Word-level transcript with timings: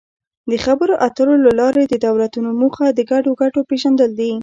د 0.49 0.53
خبرو 0.65 0.93
اترو 1.07 1.35
له 1.45 1.51
لارې 1.59 1.83
د 1.87 1.93
دولتونو 2.07 2.49
موخه 2.61 2.85
د 2.91 2.99
ګډو 3.11 3.31
ګټو 3.41 3.59
پېژندل 3.69 4.11
دي 4.19 4.31